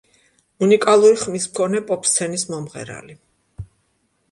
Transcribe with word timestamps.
უნიკალური 0.67 1.19
ხმის 1.25 1.45
მქონე 1.51 1.83
პოპ–სცენის 1.91 2.49
მომღერალი. 2.55 3.19